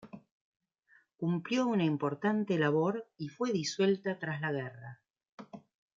Cumplió 1.15 1.67
una 1.67 1.83
importante 1.83 2.57
labor 2.57 3.07
y 3.19 3.27
fue 3.29 3.51
disuelta 3.51 4.17
tras 4.17 4.41
la 4.41 4.51
guerra. 4.51 4.99